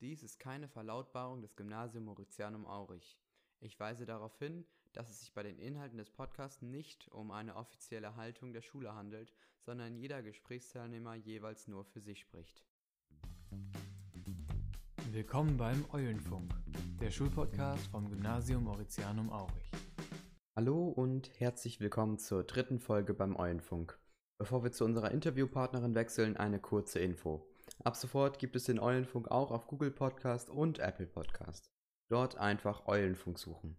[0.00, 3.18] Dies ist keine Verlautbarung des Gymnasium Mauritianum Aurich.
[3.60, 7.54] Ich weise darauf hin, dass es sich bei den Inhalten des Podcasts nicht um eine
[7.54, 12.64] offizielle Haltung der Schule handelt, sondern jeder Gesprächsteilnehmer jeweils nur für sich spricht.
[15.10, 16.50] Willkommen beim Eulenfunk,
[16.98, 19.70] der Schulpodcast vom Gymnasium Mauritianum Aurich.
[20.56, 24.00] Hallo und herzlich willkommen zur dritten Folge beim Eulenfunk.
[24.38, 27.49] Bevor wir zu unserer Interviewpartnerin wechseln, eine kurze Info.
[27.82, 31.72] Ab sofort gibt es den Eulenfunk auch auf Google Podcast und Apple Podcast.
[32.10, 33.78] Dort einfach Eulenfunk suchen.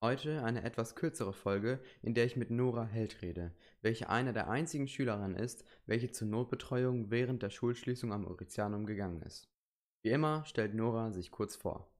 [0.00, 3.52] Heute eine etwas kürzere Folge, in der ich mit Nora Held rede,
[3.82, 9.22] welche eine der einzigen Schülerinnen ist, welche zur Notbetreuung während der Schulschließung am Mauritianum gegangen
[9.22, 9.50] ist.
[10.04, 11.90] Wie immer stellt Nora sich kurz vor.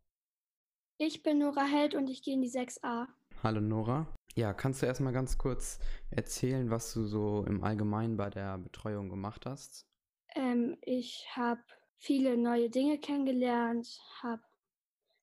[0.98, 3.08] Ich bin Nora Held und ich gehe in die 6a.
[3.42, 4.06] Hallo Nora.
[4.36, 5.80] Ja, kannst du erstmal ganz kurz
[6.10, 9.88] erzählen, was du so im Allgemeinen bei der Betreuung gemacht hast?
[10.34, 11.62] Ähm, ich habe
[11.96, 14.42] viele neue Dinge kennengelernt, habe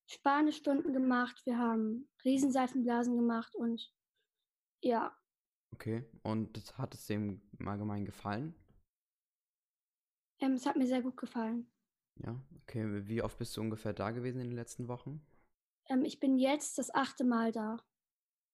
[0.06, 3.92] Spanischstunden gemacht, wir haben Riesenseifenblasen gemacht und
[4.80, 5.16] ja.
[5.72, 8.54] Okay, und das hat es dem im Allgemeinen gefallen?
[10.40, 11.70] Ähm, es hat mir sehr gut gefallen.
[12.16, 13.06] Ja, okay.
[13.06, 15.24] Wie oft bist du ungefähr da gewesen in den letzten Wochen?
[15.88, 17.78] Ähm, ich bin jetzt das achte Mal da.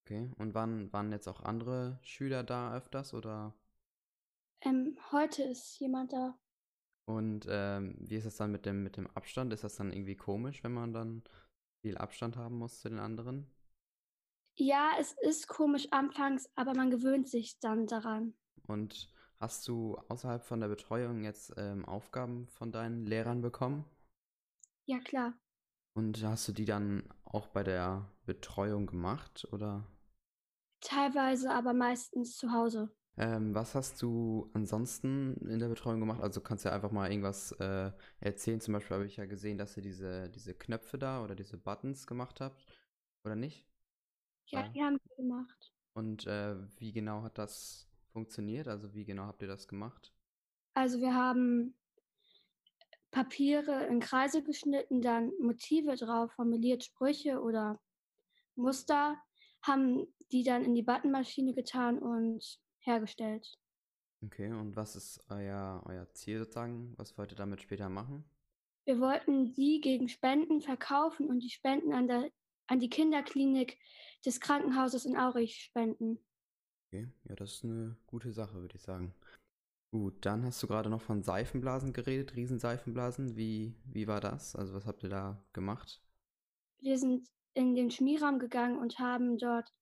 [0.05, 3.55] Okay, und wann waren jetzt auch andere Schüler da öfters oder?
[4.61, 6.39] Ähm, heute ist jemand da.
[7.09, 9.51] Und ähm, wie ist das dann mit dem, mit dem Abstand?
[9.55, 11.23] Ist das dann irgendwie komisch, wenn man dann
[11.81, 13.51] viel Abstand haben muss zu den anderen?
[14.57, 18.35] Ja, es ist komisch anfangs, aber man gewöhnt sich dann daran.
[18.67, 23.87] Und hast du außerhalb von der Betreuung jetzt ähm, Aufgaben von deinen Lehrern bekommen?
[24.85, 25.33] Ja, klar.
[25.95, 29.87] Und hast du die dann auch bei der Betreuung gemacht oder?
[30.83, 32.95] Teilweise, aber meistens zu Hause.
[33.19, 36.21] Ähm, was hast du ansonsten in der Betreuung gemacht?
[36.23, 38.61] Also kannst du ja einfach mal irgendwas äh, erzählen.
[38.61, 42.07] Zum Beispiel habe ich ja gesehen, dass ihr diese, diese Knöpfe da oder diese Buttons
[42.07, 42.65] gemacht habt,
[43.25, 43.67] oder nicht?
[44.47, 44.69] Ja, Ja.
[44.69, 45.73] die haben wir gemacht.
[45.95, 48.69] Und äh, wie genau hat das funktioniert?
[48.69, 50.13] Also wie genau habt ihr das gemacht?
[50.75, 51.75] Also wir haben
[53.11, 57.81] Papiere in Kreise geschnitten, dann Motive drauf, formuliert Sprüche oder
[58.55, 59.17] Muster,
[59.63, 63.57] haben die dann in die Buttonmaschine getan und hergestellt.
[64.25, 66.93] Okay, und was ist euer, euer Ziel sozusagen?
[66.97, 68.25] Was wollt ihr damit später machen?
[68.85, 72.31] Wir wollten die gegen Spenden verkaufen und die Spenden an, der,
[72.67, 73.79] an die Kinderklinik
[74.25, 76.19] des Krankenhauses in Aurich spenden.
[76.87, 79.15] Okay, ja, das ist eine gute Sache, würde ich sagen.
[79.91, 83.37] Gut, dann hast du gerade noch von Seifenblasen geredet, Riesenseifenblasen.
[83.37, 84.57] Wie, wie war das?
[84.57, 86.03] Also was habt ihr da gemacht?
[86.81, 89.73] Wir sind in den Schmierraum gegangen und haben dort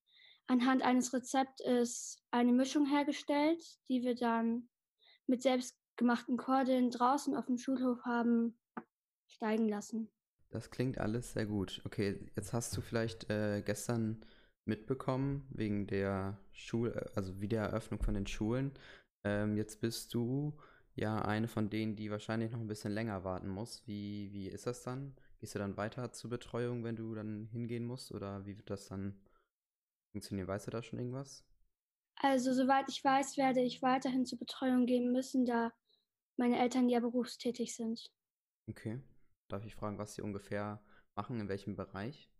[0.46, 4.68] anhand eines Rezeptes eine Mischung hergestellt, die wir dann
[5.26, 8.58] mit selbstgemachten Kordeln draußen auf dem Schulhof haben
[9.28, 10.10] steigen lassen.
[10.50, 11.82] Das klingt alles sehr gut.
[11.84, 14.24] Okay, jetzt hast du vielleicht äh, gestern
[14.64, 18.72] mitbekommen, wegen der Schul, also Wiedereröffnung von den Schulen.
[19.24, 20.56] Ähm, jetzt bist du
[20.94, 23.86] ja eine von denen, die wahrscheinlich noch ein bisschen länger warten muss.
[23.86, 25.14] Wie, wie ist das dann?
[25.38, 28.12] Gehst du dann weiter zur Betreuung, wenn du dann hingehen musst?
[28.12, 29.14] Oder wie wird das dann
[30.16, 30.48] funktionieren?
[30.48, 31.44] Weißt du da schon irgendwas?
[32.16, 35.72] Also soweit ich weiß, werde ich weiterhin zur Betreuung gehen müssen, da
[36.36, 38.10] meine Eltern ja berufstätig sind.
[38.68, 39.00] Okay.
[39.48, 40.80] Darf ich fragen, was sie ungefähr
[41.16, 42.30] machen, in welchem Bereich?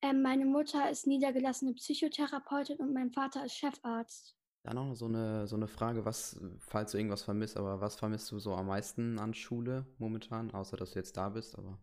[0.00, 4.34] Ähm, meine Mutter ist niedergelassene Psychotherapeutin und mein Vater ist Chefarzt.
[4.64, 8.30] Dann noch so eine, so eine Frage, was, falls du irgendwas vermisst, aber was vermisst
[8.32, 11.78] du so am meisten an Schule momentan, außer dass du jetzt da bist, aber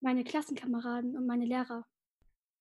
[0.00, 1.86] Meine Klassenkameraden und meine Lehrer.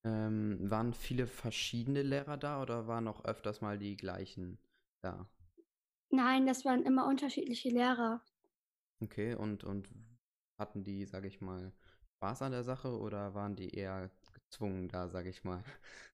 [0.08, 4.58] Ähm, waren viele verschiedene Lehrer da oder waren auch öfters mal die gleichen
[5.02, 5.30] da?
[6.10, 8.24] Nein, das waren immer unterschiedliche Lehrer.
[9.02, 9.90] Okay, und, und
[10.58, 11.74] hatten die, sage ich mal,
[12.16, 15.64] Spaß an der Sache oder waren die eher gezwungen da, sage ich mal?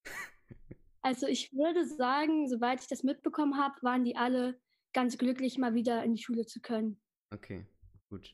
[1.06, 4.58] Also ich würde sagen, soweit ich das mitbekommen habe, waren die alle
[4.94, 6.98] ganz glücklich, mal wieder in die Schule zu können.
[7.30, 7.66] Okay,
[8.10, 8.34] gut.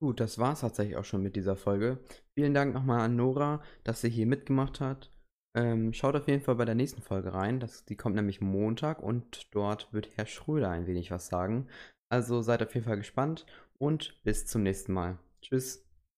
[0.00, 1.98] Gut, das war's tatsächlich auch schon mit dieser Folge.
[2.34, 5.10] Vielen Dank nochmal an Nora, dass sie hier mitgemacht hat.
[5.56, 7.60] Ähm, schaut auf jeden Fall bei der nächsten Folge rein.
[7.60, 11.68] Das, die kommt nämlich Montag und dort wird Herr Schröder ein wenig was sagen.
[12.08, 13.46] Also seid auf jeden Fall gespannt
[13.78, 15.18] und bis zum nächsten Mal.
[15.40, 15.83] Tschüss.